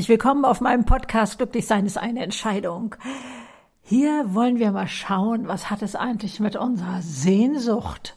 [0.00, 2.94] Herzlich willkommen auf meinem Podcast Glücklich sein ist eine Entscheidung.
[3.82, 8.16] Hier wollen wir mal schauen, was hat es eigentlich mit unserer Sehnsucht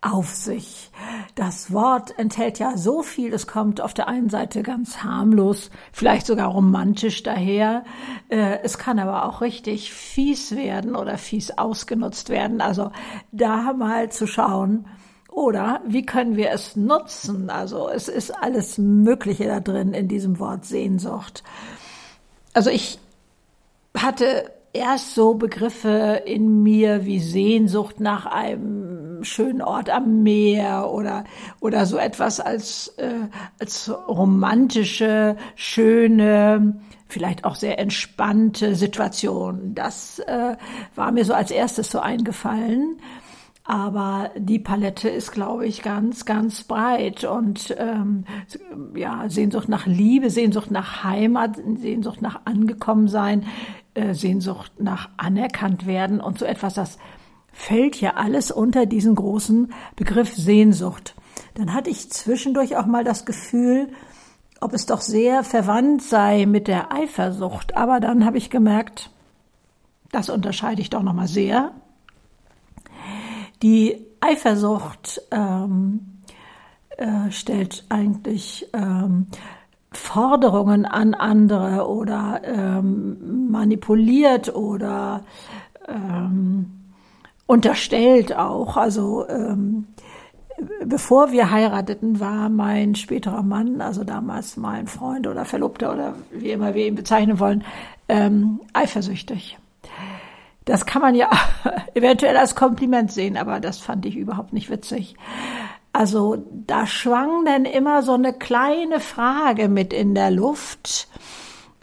[0.00, 0.90] auf sich.
[1.36, 6.26] Das Wort enthält ja so viel, es kommt auf der einen Seite ganz harmlos, vielleicht
[6.26, 7.84] sogar romantisch daher.
[8.28, 12.60] Äh, es kann aber auch richtig fies werden oder fies ausgenutzt werden.
[12.60, 12.90] Also
[13.30, 14.84] da mal zu schauen,
[15.40, 17.48] oder wie können wir es nutzen?
[17.48, 21.42] Also es ist alles Mögliche da drin in diesem Wort Sehnsucht.
[22.52, 22.98] Also ich
[23.96, 31.24] hatte erst so Begriffe in mir wie Sehnsucht nach einem schönen Ort am Meer oder
[31.58, 33.28] oder so etwas als äh,
[33.58, 40.56] als romantische schöne vielleicht auch sehr entspannte Situation das äh,
[40.94, 43.00] war mir so als erstes so eingefallen
[43.64, 47.24] aber die Palette ist, glaube ich, ganz, ganz breit.
[47.24, 48.24] Und ähm,
[48.94, 53.46] ja, Sehnsucht nach Liebe, Sehnsucht nach Heimat, Sehnsucht nach Angekommensein,
[53.94, 56.98] äh, Sehnsucht nach anerkannt werden und so etwas, das
[57.52, 61.14] fällt ja alles unter diesen großen Begriff Sehnsucht.
[61.54, 63.88] Dann hatte ich zwischendurch auch mal das Gefühl,
[64.60, 67.76] ob es doch sehr verwandt sei mit der Eifersucht.
[67.76, 69.10] Aber dann habe ich gemerkt,
[70.12, 71.72] das unterscheide ich doch noch mal sehr.
[73.62, 76.20] Die Eifersucht ähm,
[76.96, 79.26] äh, stellt eigentlich ähm,
[79.92, 85.24] Forderungen an andere oder ähm, manipuliert oder
[85.88, 86.70] ähm,
[87.46, 88.76] unterstellt auch.
[88.76, 89.86] Also ähm,
[90.84, 96.50] bevor wir heirateten, war mein späterer Mann, also damals mein Freund oder Verlobter oder wie
[96.50, 97.64] immer wir ihn bezeichnen wollen,
[98.08, 99.58] ähm, eifersüchtig.
[100.70, 101.28] Das kann man ja
[101.94, 105.16] eventuell als Kompliment sehen, aber das fand ich überhaupt nicht witzig.
[105.92, 111.08] Also da schwang dann immer so eine kleine Frage mit in der Luft.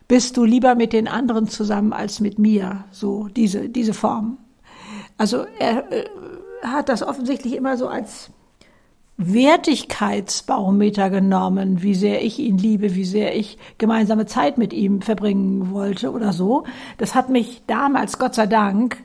[0.08, 2.86] Bist du lieber mit den anderen zusammen als mit mir?
[2.92, 4.38] So diese, diese Form.
[5.18, 6.06] Also er äh,
[6.64, 8.30] hat das offensichtlich immer so als
[9.18, 15.72] Wertigkeitsbarometer genommen, wie sehr ich ihn liebe, wie sehr ich gemeinsame Zeit mit ihm verbringen
[15.72, 16.66] wollte oder so.
[17.00, 18.98] Das hat mich damals, Gott sei Dank,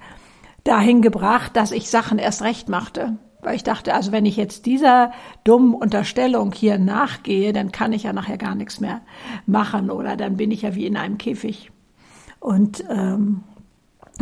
[0.64, 3.16] dahin gebracht, dass ich Sachen erst recht machte.
[3.40, 5.12] Weil ich dachte, also wenn ich jetzt dieser
[5.42, 9.00] dummen Unterstellung hier nachgehe, dann kann ich ja nachher gar nichts mehr
[9.46, 11.72] machen oder dann bin ich ja wie in einem Käfig.
[12.38, 13.42] Und ähm,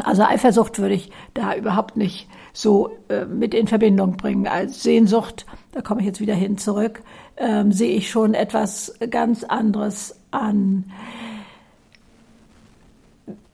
[0.04, 4.46] also Eifersucht würde ich da überhaupt nicht so äh, mit in Verbindung bringen.
[4.46, 7.02] Als Sehnsucht, da komme ich jetzt wieder hin zurück,
[7.36, 10.84] ähm, sehe ich schon etwas ganz anderes an.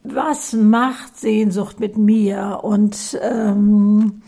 [0.02, 2.60] Was macht Sehnsucht mit mir?
[2.62, 4.22] Und ähm,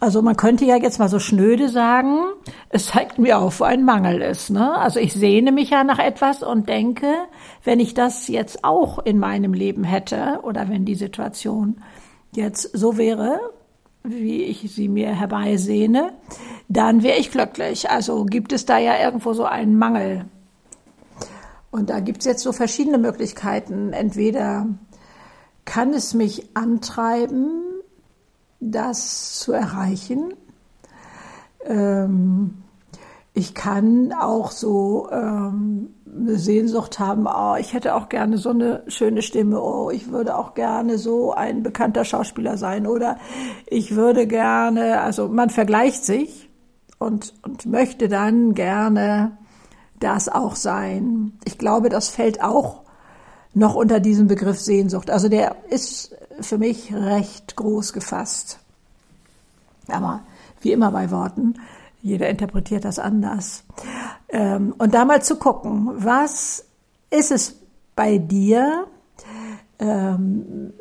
[0.00, 2.18] also man könnte ja jetzt mal so schnöde sagen,
[2.70, 4.50] es zeigt mir auf, wo ein Mangel ist.
[4.50, 4.76] Ne?
[4.76, 7.06] Also ich sehne mich ja nach etwas und denke,
[7.64, 11.76] wenn ich das jetzt auch in meinem Leben hätte oder wenn die Situation
[12.34, 13.40] jetzt so wäre,
[14.02, 16.12] wie ich sie mir herbeisehne,
[16.68, 17.90] dann wäre ich glücklich.
[17.90, 20.24] Also gibt es da ja irgendwo so einen Mangel.
[21.70, 23.92] Und da gibt es jetzt so verschiedene Möglichkeiten.
[23.92, 24.66] Entweder
[25.64, 27.62] kann es mich antreiben,
[28.60, 30.34] das zu erreichen.
[31.64, 32.62] Ähm,
[33.34, 38.82] ich kann auch so ähm, eine Sehnsucht haben, oh, ich hätte auch gerne so eine
[38.86, 43.16] schöne Stimme, oh, ich würde auch gerne so ein bekannter Schauspieler sein oder
[43.66, 46.50] ich würde gerne, also man vergleicht sich
[46.98, 49.38] und, und möchte dann gerne
[50.00, 51.32] das auch sein.
[51.44, 52.82] Ich glaube, das fällt auch
[53.54, 55.10] noch unter diesem Begriff Sehnsucht.
[55.10, 58.58] Also der ist für mich recht groß gefasst.
[59.88, 60.20] Aber
[60.60, 61.54] wie immer bei Worten,
[62.02, 63.64] jeder interpretiert das anders.
[64.32, 66.64] Ähm, und da mal zu gucken, was
[67.10, 67.60] ist es
[67.94, 68.86] bei dir?
[69.78, 70.72] Ähm,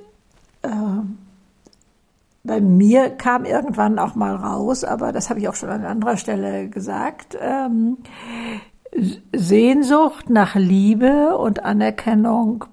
[0.62, 0.70] äh,
[2.44, 6.18] bei mir kam irgendwann auch mal raus, aber das habe ich auch schon an anderer
[6.18, 7.38] Stelle gesagt.
[7.40, 7.98] Ähm,
[9.34, 12.66] Sehnsucht nach Liebe und Anerkennung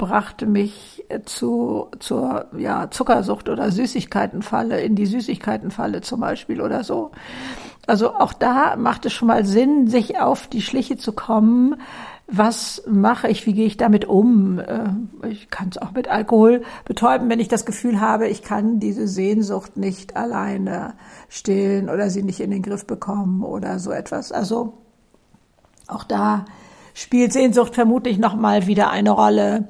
[0.00, 7.10] brachte mich zu, zur ja, Zuckersucht oder Süßigkeitenfalle, in die Süßigkeitenfalle zum Beispiel oder so.
[7.86, 11.76] Also auch da macht es schon mal Sinn, sich auf die Schliche zu kommen.
[12.26, 13.44] Was mache ich?
[13.44, 14.58] Wie gehe ich damit um?
[14.58, 18.80] Äh, ich kann es auch mit Alkohol betäuben, wenn ich das Gefühl habe, ich kann
[18.80, 20.94] diese Sehnsucht nicht alleine
[21.28, 24.32] stillen oder sie nicht in den Griff bekommen oder so etwas.
[24.32, 24.78] Also
[25.88, 26.46] auch da
[27.00, 29.68] spielt Sehnsucht vermutlich noch mal wieder eine Rolle.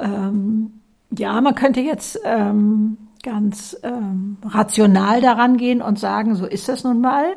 [0.00, 0.80] Ähm,
[1.16, 6.82] ja, man könnte jetzt ähm, ganz ähm, rational daran gehen und sagen, so ist das
[6.82, 7.36] nun mal.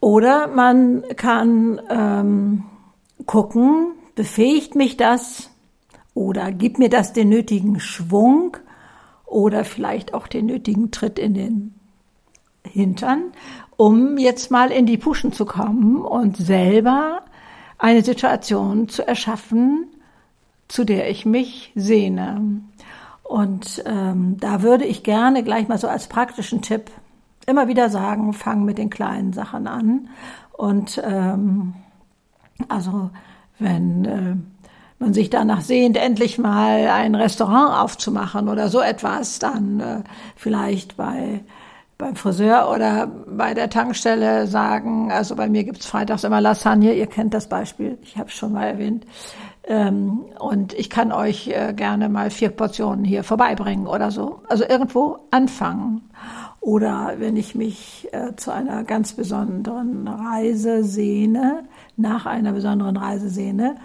[0.00, 2.64] Oder man kann ähm,
[3.24, 5.48] gucken, befähigt mich das
[6.12, 8.58] oder gibt mir das den nötigen Schwung
[9.24, 11.74] oder vielleicht auch den nötigen Tritt in den
[12.72, 13.32] Hintern,
[13.76, 17.22] um jetzt mal in die Puschen zu kommen und selber
[17.78, 19.88] eine Situation zu erschaffen,
[20.68, 22.62] zu der ich mich sehne.
[23.22, 26.90] Und ähm, da würde ich gerne gleich mal so als praktischen Tipp
[27.46, 30.08] immer wieder sagen, fang mit den kleinen Sachen an.
[30.52, 31.74] Und ähm,
[32.68, 33.10] also
[33.58, 34.36] wenn äh,
[34.98, 40.02] man sich danach sehnt, endlich mal ein Restaurant aufzumachen oder so etwas, dann äh,
[40.36, 41.40] vielleicht bei
[42.02, 47.06] beim Friseur oder bei der Tankstelle sagen, also bei mir gibt's freitags immer Lasagne, ihr
[47.06, 49.06] kennt das Beispiel, ich habe es schon mal erwähnt.
[49.64, 54.40] Ähm, und ich kann euch äh, gerne mal vier Portionen hier vorbeibringen oder so.
[54.48, 56.10] Also irgendwo anfangen.
[56.60, 61.62] Oder wenn ich mich äh, zu einer ganz besonderen Reise sehne,
[61.96, 63.76] nach einer besonderen Reise sehne,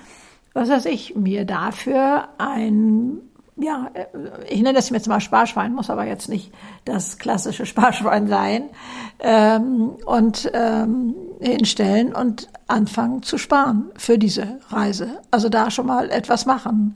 [0.53, 3.19] was weiß ich, mir dafür ein
[3.57, 4.05] ja, äh,
[4.49, 6.51] ich nenne das jetzt mal Sparschwein, muss aber jetzt nicht
[6.85, 8.69] das klassische Sparschwein sein,
[9.19, 12.13] ähm, und ähm, hinstellen.
[12.13, 15.21] Und anfangen zu sparen für diese Reise.
[15.31, 16.93] Also da schon mal etwas machen.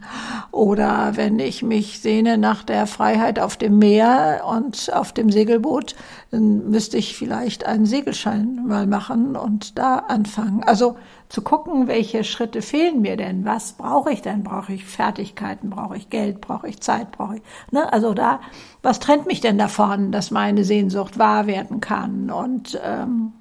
[0.51, 5.95] Oder wenn ich mich sehne nach der Freiheit auf dem Meer und auf dem Segelboot,
[6.31, 10.63] dann müsste ich vielleicht einen Segelschein mal machen und da anfangen.
[10.63, 10.97] Also
[11.29, 13.45] zu gucken, welche Schritte fehlen mir denn?
[13.45, 14.43] Was brauche ich denn?
[14.43, 15.69] Brauche ich Fertigkeiten?
[15.69, 16.41] Brauche ich Geld?
[16.41, 17.11] Brauche ich Zeit?
[17.11, 17.41] Brauche ich,
[17.71, 17.91] ne?
[17.93, 18.41] Also da,
[18.81, 23.31] was trennt mich denn davon, dass meine Sehnsucht wahr werden kann und ähm,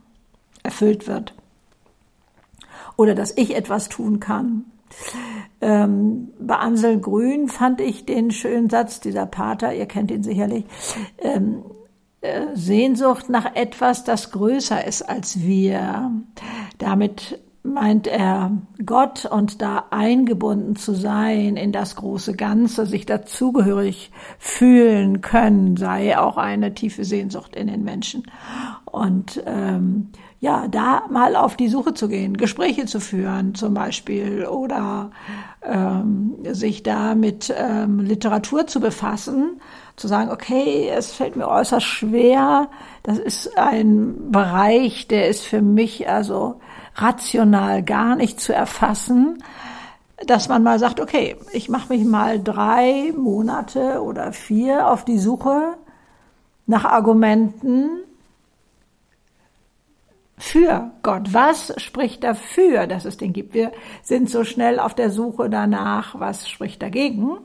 [0.62, 1.34] erfüllt wird?
[3.00, 4.66] Oder dass ich etwas tun kann?
[5.62, 10.66] Ähm, bei Ansel Grün fand ich den schönen Satz dieser Pater, ihr kennt ihn sicherlich,
[11.16, 11.62] ähm,
[12.20, 16.10] äh, Sehnsucht nach etwas, das größer ist als wir.
[16.76, 18.52] Damit meint er
[18.84, 26.18] Gott und da eingebunden zu sein in das große Ganze, sich dazugehörig fühlen können, sei
[26.18, 28.24] auch eine tiefe Sehnsucht in den Menschen.
[28.92, 30.08] Und ähm,
[30.40, 35.10] ja, da mal auf die Suche zu gehen, Gespräche zu führen zum Beispiel oder
[35.62, 39.60] ähm, sich da mit ähm, Literatur zu befassen,
[39.96, 42.68] zu sagen, okay, es fällt mir äußerst schwer,
[43.02, 46.60] das ist ein Bereich, der ist für mich also
[46.94, 49.42] rational gar nicht zu erfassen,
[50.26, 55.18] dass man mal sagt, okay, ich mache mich mal drei Monate oder vier auf die
[55.18, 55.74] Suche
[56.66, 57.90] nach Argumenten
[60.40, 61.32] für Gott.
[61.32, 63.54] Was spricht dafür, dass es den gibt?
[63.54, 63.72] Wir
[64.02, 67.36] sind so schnell auf der Suche danach, was spricht dagegen.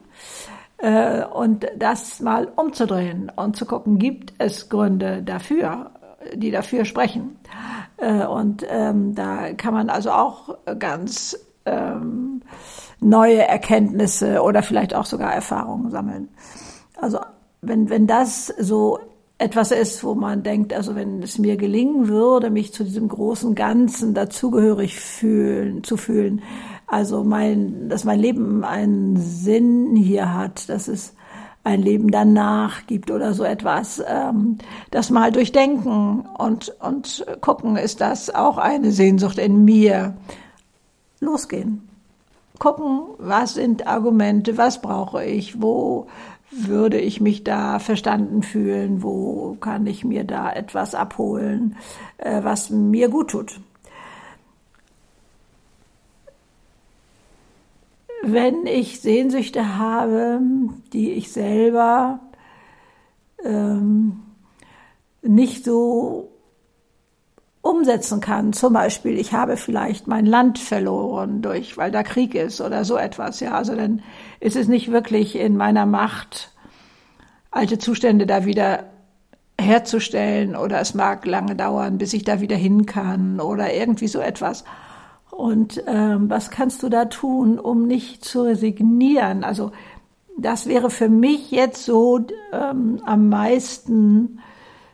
[0.78, 5.92] Äh, und das mal umzudrehen und zu gucken, gibt es Gründe dafür,
[6.34, 7.38] die dafür sprechen.
[7.98, 12.42] Äh, und ähm, da kann man also auch ganz ähm,
[13.00, 16.30] neue Erkenntnisse oder vielleicht auch sogar Erfahrungen sammeln.
[16.98, 17.20] Also
[17.62, 19.00] wenn, wenn das so
[19.38, 23.54] etwas ist, wo man denkt, also wenn es mir gelingen würde, mich zu diesem großen
[23.54, 26.42] Ganzen dazugehörig fühlen, zu fühlen,
[26.88, 31.14] also mein, dass mein Leben einen Sinn hier hat, dass es
[31.66, 34.60] ein Leben danach gibt oder so etwas, ähm,
[34.92, 40.16] das mal durchdenken und, und gucken, ist das auch eine Sehnsucht in mir?
[41.20, 41.90] Losgehen.
[42.60, 46.08] Gucken, was sind Argumente, was brauche ich, wo
[46.58, 51.76] würde ich mich da verstanden fühlen, wo kann ich mir da etwas abholen,
[52.18, 53.60] äh, was mir gut tut.
[58.28, 60.42] wenn ich Sehnsüchte habe,
[60.94, 62.20] die ich selber
[63.44, 64.24] ähm,
[65.22, 66.32] nicht so
[67.66, 68.54] umsetzen kann.
[68.54, 72.96] Zum Beispiel, ich habe vielleicht mein Land verloren durch, weil da Krieg ist oder so
[72.96, 73.40] etwas.
[73.40, 74.04] Ja, also dann
[74.40, 76.52] ist es nicht wirklich in meiner Macht,
[77.50, 78.84] alte Zustände da wieder
[79.60, 84.20] herzustellen oder es mag lange dauern, bis ich da wieder hin kann oder irgendwie so
[84.20, 84.64] etwas.
[85.32, 89.44] Und ähm, was kannst du da tun, um nicht zu resignieren?
[89.44, 89.72] Also
[90.38, 92.20] das wäre für mich jetzt so
[92.54, 94.40] ähm, am meisten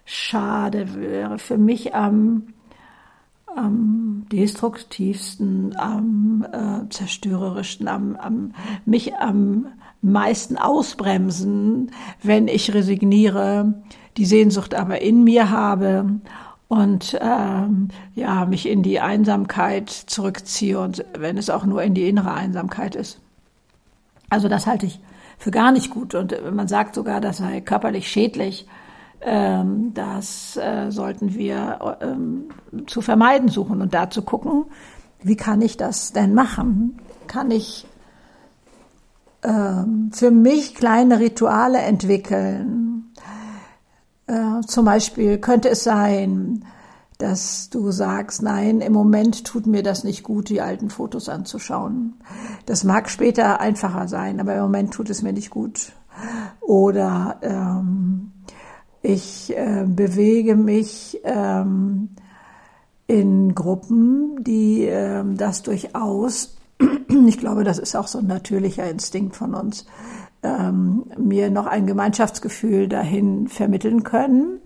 [0.06, 2.54] schade, wäre für mich am,
[3.55, 8.53] am destruktivsten, am äh, zerstörerischsten, am, am,
[8.86, 9.67] mich am
[10.01, 11.91] meisten ausbremsen,
[12.24, 13.81] wenn ich resigniere,
[14.17, 16.20] die Sehnsucht aber in mir habe
[16.67, 22.08] und ähm, ja mich in die Einsamkeit zurückziehe und wenn es auch nur in die
[22.08, 23.20] innere Einsamkeit ist.
[24.29, 25.00] Also das halte ich
[25.38, 28.67] für gar nicht gut und man sagt sogar, das sei körperlich schädlich,
[29.22, 32.50] Ähm, das äh, sollten wir ähm,
[32.88, 34.66] zu vermeiden suchen und da zu gucken,
[35.22, 37.00] wie kann ich das denn machen?
[37.28, 37.88] Kann ich
[39.44, 43.13] ähm, für mich kleine Rituale entwickeln?
[44.25, 46.66] Äh, zum Beispiel könnte es sein,
[47.20, 52.16] dass du sagst, nein, im Moment tut mir das nicht gut, die alten Fotos anzuschauen.
[52.66, 55.92] Das mag später einfacher sein, aber im Moment tut es mir nicht gut.
[56.62, 58.32] Oder ähm,
[59.01, 62.10] ich äh, bewege mich ähm,
[63.08, 66.58] in Gruppen, die äh, das durchaus,
[67.27, 69.86] ich glaube, das ist auch so ein natürlicher Instinkt von uns,
[70.43, 74.60] ähm, mir noch ein Gemeinschaftsgefühl dahin vermitteln können.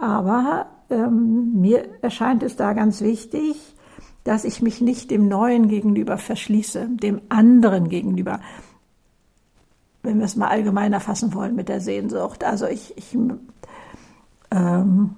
[0.00, 3.56] Aber ähm, mir erscheint es da ganz wichtig,
[4.24, 8.40] dass ich mich nicht dem Neuen gegenüber verschließe, dem anderen gegenüber.
[10.02, 12.44] Wenn wir es mal allgemeiner fassen wollen mit der Sehnsucht.
[12.44, 13.16] Also ich, ich
[14.50, 15.16] ähm,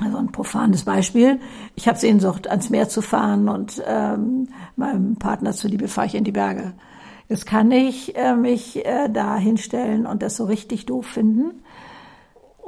[0.00, 1.40] also ein profanes Beispiel.
[1.74, 6.24] Ich habe Sehnsucht, ans Meer zu fahren und ähm, meinem Partner zuliebe fahre ich in
[6.24, 6.74] die Berge.
[7.28, 11.62] Jetzt kann ich äh, mich äh, da hinstellen und das so richtig doof finden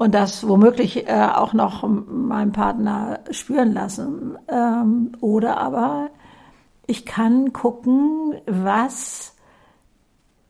[0.00, 4.36] und das womöglich äh, auch noch meinem Partner spüren lassen.
[4.48, 6.10] Ähm, oder aber
[6.86, 9.34] ich kann gucken, was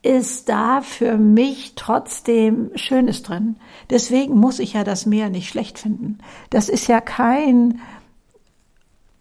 [0.03, 3.57] ist da für mich trotzdem Schönes drin.
[3.91, 6.19] Deswegen muss ich ja das Meer nicht schlecht finden.
[6.49, 7.81] Das ist ja kein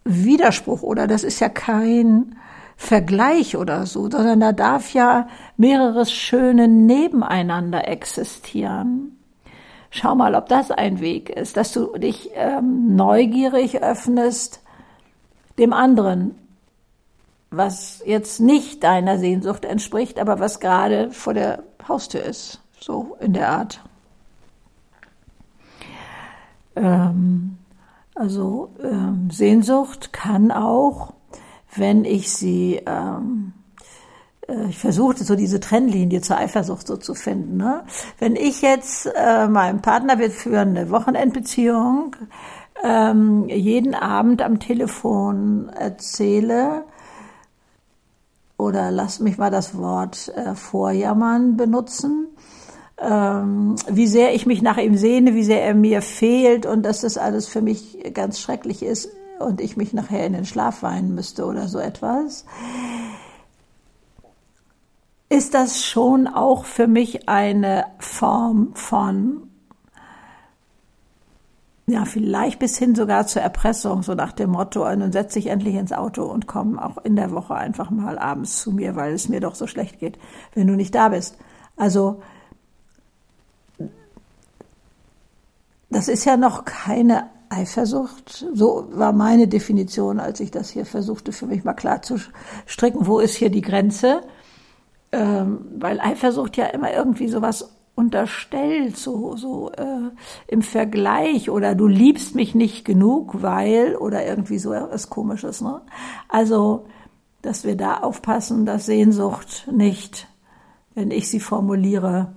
[0.04, 2.36] Widerspruch oder das ist ja kein
[2.76, 9.18] Vergleich oder so, sondern da darf ja mehreres Schöne nebeneinander existieren.
[9.90, 14.62] Schau mal, ob das ein Weg ist, dass du dich ähm, neugierig öffnest
[15.58, 16.36] dem anderen,
[17.50, 23.32] was jetzt nicht deiner Sehnsucht entspricht, aber was gerade vor der Haustür ist, so in
[23.32, 23.82] der Art.
[26.76, 27.58] Ähm,
[28.14, 31.14] also ähm, Sehnsucht kann auch,
[31.74, 33.54] wenn ich sie ähm,
[34.50, 37.56] äh, ich versuchte so diese Trennlinie zur Eifersucht so zu finden.
[37.56, 37.82] Ne?
[38.18, 42.16] Wenn ich jetzt äh, meinem Partner, wir führen eine Wochenendbeziehung,
[42.82, 46.84] ähm, jeden Abend am Telefon erzähle,
[48.60, 52.28] oder lass mich mal das Wort äh, Vorjammern benutzen,
[52.98, 57.00] ähm, wie sehr ich mich nach ihm sehne, wie sehr er mir fehlt und dass
[57.00, 61.14] das alles für mich ganz schrecklich ist und ich mich nachher in den Schlaf weinen
[61.14, 62.44] müsste oder so etwas.
[65.30, 69.49] Ist das schon auch für mich eine Form von,
[71.90, 75.74] ja, vielleicht bis hin sogar zur Erpressung, so nach dem Motto, nun setze ich endlich
[75.74, 79.28] ins Auto und komme auch in der Woche einfach mal abends zu mir, weil es
[79.28, 80.18] mir doch so schlecht geht,
[80.54, 81.36] wenn du nicht da bist.
[81.76, 82.22] Also,
[85.90, 88.46] das ist ja noch keine Eifersucht.
[88.54, 92.18] So war meine Definition, als ich das hier versuchte, für mich mal klar zu
[92.66, 93.06] stricken.
[93.06, 94.22] Wo ist hier die Grenze?
[95.12, 100.10] ähm, weil Eifersucht ja immer irgendwie sowas unterstellt, so, so äh,
[100.46, 105.60] im Vergleich oder du liebst mich nicht genug, weil oder irgendwie so was Komisches.
[105.60, 105.82] Ne?
[106.28, 106.86] Also,
[107.42, 110.28] dass wir da aufpassen, dass Sehnsucht nicht,
[110.94, 112.32] wenn ich sie formuliere,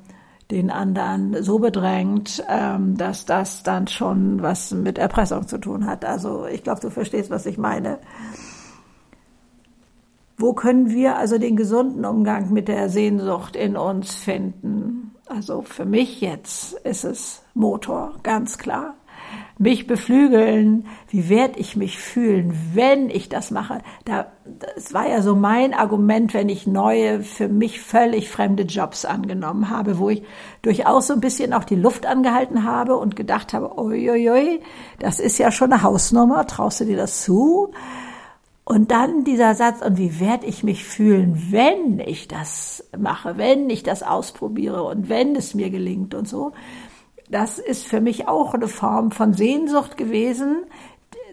[0.51, 6.05] den anderen so bedrängt, ähm, dass das dann schon was mit Erpressung zu tun hat.
[6.05, 7.99] Also ich glaube, du verstehst, was ich meine.
[10.37, 15.12] Wo können wir also den gesunden Umgang mit der Sehnsucht in uns finden?
[15.27, 18.95] Also für mich jetzt ist es Motor, ganz klar.
[19.57, 23.81] Mich beflügeln, wie werde ich mich fühlen, wenn ich das mache?
[24.03, 24.31] Da,
[24.75, 29.69] das war ja so mein Argument, wenn ich neue, für mich völlig fremde Jobs angenommen
[29.69, 30.23] habe, wo ich
[30.61, 34.59] durchaus so ein bisschen auch die Luft angehalten habe und gedacht habe, oi,
[34.99, 37.71] das ist ja schon eine Hausnummer, traust du dir das zu?
[38.65, 43.69] Und dann dieser Satz, und wie werde ich mich fühlen, wenn ich das mache, wenn
[43.69, 46.53] ich das ausprobiere und wenn es mir gelingt und so.
[47.29, 50.65] Das ist für mich auch eine Form von Sehnsucht gewesen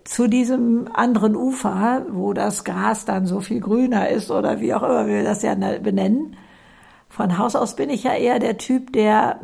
[0.05, 4.83] zu diesem anderen Ufer, wo das Gras dann so viel grüner ist oder wie auch
[4.83, 6.37] immer wir das ja benennen.
[7.09, 9.41] Von Haus aus bin ich ja eher der Typ, der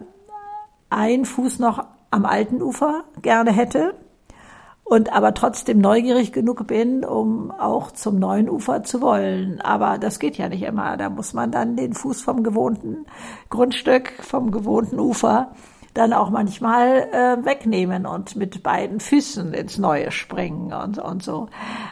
[0.91, 3.95] einen Fuß noch am alten Ufer gerne hätte
[4.87, 9.61] und aber trotzdem neugierig genug bin, um auch zum neuen Ufer zu wollen.
[9.61, 10.97] Aber das geht ja nicht immer.
[10.97, 13.05] Da muss man dann den Fuß vom gewohnten
[13.51, 15.51] Grundstück, vom gewohnten Ufer
[15.93, 21.49] dann auch manchmal äh, wegnehmen und mit beiden Füßen ins Neue springen und, und so.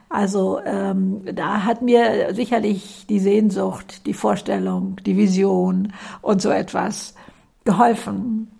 [0.08, 7.14] Also ähm, da hat mir sicherlich die Sehnsucht, die Vorstellung, die Vision und so etwas
[7.64, 8.53] geholfen.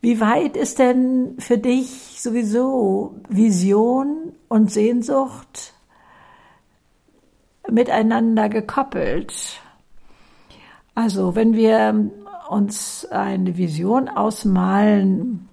[0.00, 5.74] Wie weit ist denn für dich sowieso Vision und Sehnsucht
[7.68, 9.60] miteinander gekoppelt?
[10.94, 12.10] Also wenn wir
[12.48, 15.48] uns eine Vision ausmalen,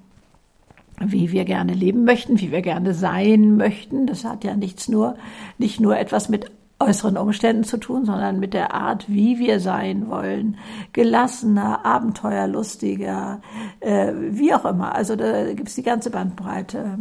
[1.00, 4.08] wie wir gerne leben möchten, wie wir gerne sein möchten.
[4.08, 5.16] Das hat ja nichts nur,
[5.58, 10.10] nicht nur etwas mit äußeren Umständen zu tun, sondern mit der Art, wie wir sein
[10.10, 10.58] wollen.
[10.94, 13.42] Gelassener, abenteuerlustiger,
[13.80, 14.94] äh, wie auch immer.
[14.94, 17.00] Also da gibt's die ganze Bandbreite.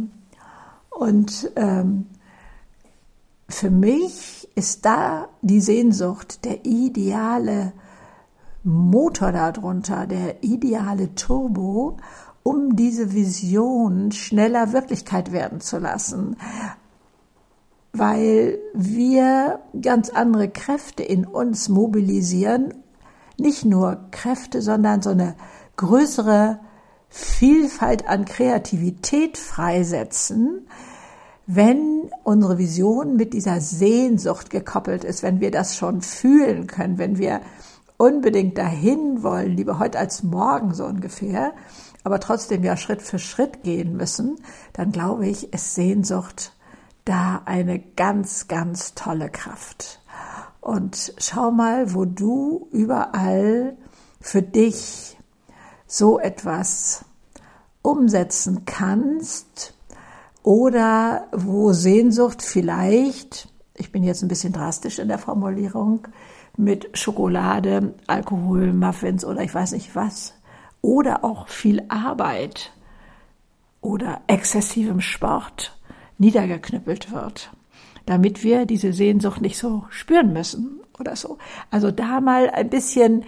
[0.89, 2.07] Und ähm,
[3.49, 7.73] für mich ist da die Sehnsucht der ideale
[8.63, 11.97] Motor darunter, der ideale Turbo,
[12.43, 16.35] um diese Vision schneller Wirklichkeit werden zu lassen,
[17.97, 22.73] weil wir ganz andere Kräfte in uns mobilisieren,
[23.37, 25.35] nicht nur Kräfte, sondern so eine
[25.75, 26.59] größere
[27.09, 30.67] Vielfalt an Kreativität freisetzen,
[31.45, 37.17] wenn unsere Vision mit dieser Sehnsucht gekoppelt ist, wenn wir das schon fühlen können, wenn
[37.17, 37.41] wir
[37.95, 41.53] unbedingt dahin wollen, lieber heute als morgen so ungefähr,
[42.03, 44.37] aber trotzdem ja Schritt für Schritt gehen müssen,
[44.73, 46.51] dann glaube ich, ist Sehnsucht
[47.07, 50.01] da eine ganz, ganz tolle Kraft.
[50.59, 53.77] Und schau mal, wo du überall
[54.19, 55.17] für dich
[55.85, 57.05] so etwas
[57.81, 59.73] umsetzen kannst
[60.43, 66.07] oder wo Sehnsucht vielleicht, ich bin jetzt ein bisschen drastisch in der Formulierung,
[66.57, 70.33] mit Schokolade, Alkohol, Muffins oder ich weiß nicht was.
[70.81, 72.73] Oder auch viel Arbeit
[73.79, 75.76] oder exzessivem Sport
[76.17, 77.51] niedergeknüppelt wird,
[78.05, 81.37] damit wir diese Sehnsucht nicht so spüren müssen oder so.
[81.71, 83.25] Also da mal ein bisschen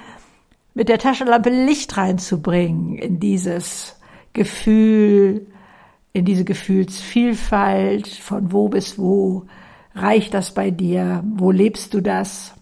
[0.74, 3.96] mit der Taschenlampe Licht reinzubringen in dieses
[4.34, 5.48] Gefühl,
[6.14, 9.46] in diese Gefühlsvielfalt, von wo bis wo
[9.96, 12.54] reicht das bei dir, wo lebst du das?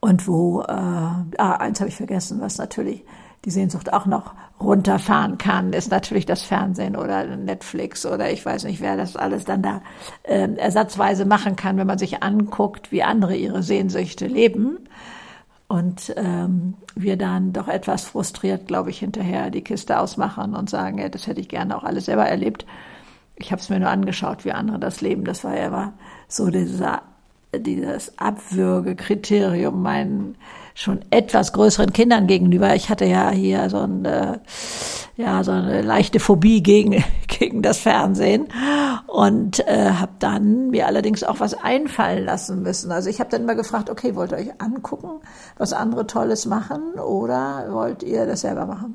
[0.00, 3.04] Und wo, äh, ah, eins habe ich vergessen, was natürlich
[3.44, 8.64] die Sehnsucht auch noch runterfahren kann, ist natürlich das Fernsehen oder Netflix oder ich weiß
[8.64, 9.80] nicht, wer das alles dann da
[10.24, 14.78] äh, ersatzweise machen kann, wenn man sich anguckt, wie andere ihre Sehnsüchte leben.
[15.68, 20.98] Und ähm, wir dann doch etwas frustriert, glaube ich, hinterher die Kiste ausmachen und sagen,
[20.98, 22.66] ja, das hätte ich gerne auch alles selber erlebt.
[23.36, 25.24] Ich habe es mir nur angeschaut, wie andere das leben.
[25.24, 25.92] Das war ja immer
[26.28, 27.02] so dieser
[27.56, 30.36] dieses Abwürgekriterium meinen
[30.80, 32.74] schon etwas größeren Kindern gegenüber.
[32.74, 34.40] Ich hatte ja hier so eine,
[35.20, 38.48] ja, so eine leichte Phobie gegen, gegen das Fernsehen
[39.06, 42.90] und äh, habe dann mir allerdings auch was einfallen lassen müssen.
[42.90, 45.20] Also ich habe dann immer gefragt, okay, wollt ihr euch angucken,
[45.58, 48.94] was andere Tolles machen oder wollt ihr das selber machen?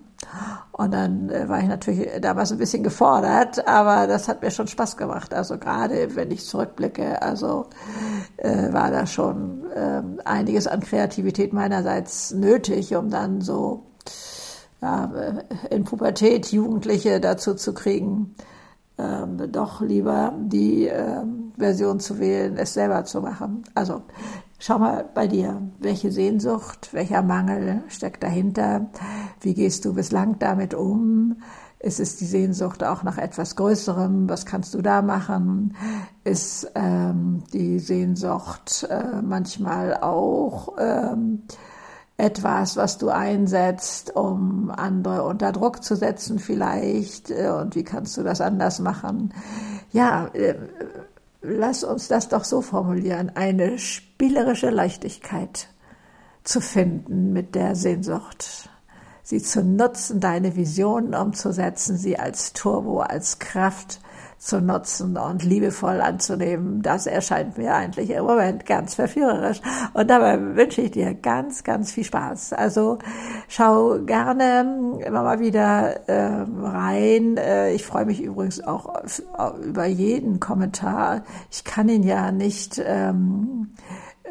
[0.72, 4.68] Und dann äh, war ich natürlich damals ein bisschen gefordert, aber das hat mir schon
[4.68, 5.34] Spaß gemacht.
[5.34, 7.68] Also gerade wenn ich zurückblicke, also
[8.38, 13.84] äh, war da schon äh, einiges an Kreativität meinerseits nötig, um dann so
[14.86, 15.12] ja,
[15.71, 18.36] in Pubertät Jugendliche dazu zu kriegen,
[18.98, 23.63] ähm, doch lieber die ähm, Version zu wählen, es selber zu machen.
[23.74, 24.04] Also
[24.60, 28.91] schau mal bei dir, welche Sehnsucht, welcher Mangel steckt dahinter,
[29.41, 31.38] wie gehst du bislang damit um,
[31.80, 34.30] ist es die Sehnsucht auch nach etwas Größerem?
[34.30, 35.76] Was kannst du da machen?
[36.24, 41.43] Ist ähm, die Sehnsucht äh, manchmal auch ähm,
[42.17, 47.32] etwas, was du einsetzt, um andere unter Druck zu setzen vielleicht?
[47.32, 49.34] Äh, und wie kannst du das anders machen?
[49.91, 50.56] Ja, äh,
[51.41, 53.32] lass uns das doch so formulieren.
[53.36, 55.69] Eine spielerische Leichtigkeit
[56.43, 58.69] zu finden mit der Sehnsucht
[59.25, 63.99] sie zu nutzen, deine Visionen umzusetzen, sie als Turbo, als Kraft
[64.38, 69.62] zu nutzen und liebevoll anzunehmen, das erscheint mir eigentlich im Moment ganz verführerisch.
[69.93, 72.54] Und dabei wünsche ich dir ganz, ganz viel Spaß.
[72.54, 73.00] Also
[73.48, 77.38] schau gerne immer mal wieder äh, rein.
[77.38, 78.93] Äh, ich freue mich übrigens auch
[79.63, 81.24] über jeden Kommentar.
[81.52, 83.74] Ich kann ihn ja nicht ähm,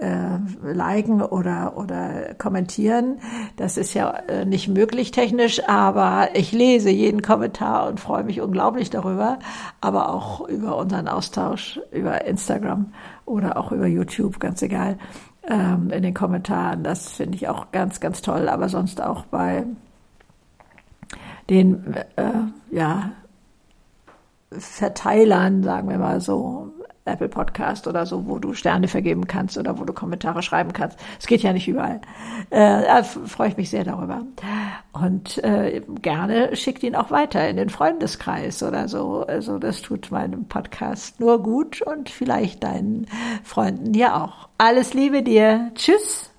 [0.04, 3.18] äh, liken oder, oder kommentieren.
[3.56, 8.40] Das ist ja äh, nicht möglich technisch, aber ich lese jeden Kommentar und freue mich
[8.40, 9.38] unglaublich darüber,
[9.80, 12.92] aber auch über unseren Austausch über Instagram
[13.24, 14.98] oder auch über YouTube, ganz egal,
[15.48, 16.82] ähm, in den Kommentaren.
[16.82, 19.64] Das finde ich auch ganz, ganz toll, aber sonst auch bei
[21.48, 22.30] den, äh,
[22.70, 23.10] ja,
[24.56, 26.70] Verteilern, sagen wir mal so,
[27.04, 30.98] Apple Podcast oder so, wo du Sterne vergeben kannst oder wo du Kommentare schreiben kannst.
[31.18, 32.00] Es geht ja nicht überall.
[32.50, 34.22] Äh, freue ich mich sehr darüber.
[34.92, 39.24] Und äh, gerne schickt ihn auch weiter in den Freundeskreis oder so.
[39.26, 43.06] Also das tut meinem Podcast nur gut und vielleicht deinen
[43.42, 44.48] Freunden dir auch.
[44.58, 45.72] Alles Liebe dir.
[45.74, 46.33] Tschüss.